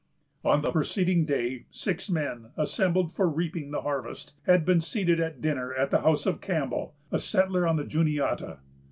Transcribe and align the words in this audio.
On 0.43 0.61
the 0.63 0.71
preceding 0.71 1.25
day, 1.25 1.65
six 1.69 2.09
men, 2.09 2.47
assembled 2.57 3.11
for 3.13 3.29
reaping 3.29 3.69
the 3.69 3.83
harvest, 3.83 4.33
had 4.47 4.65
been 4.65 4.81
seated 4.81 5.19
at 5.19 5.41
dinner 5.41 5.75
at 5.75 5.91
the 5.91 6.01
house 6.01 6.25
of 6.25 6.41
Campbell, 6.41 6.95
a 7.11 7.19
settler 7.19 7.67
on 7.67 7.75
the 7.75 7.85
Juniata. 7.85 8.57